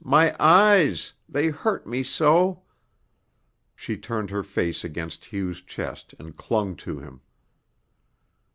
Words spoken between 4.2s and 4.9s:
her face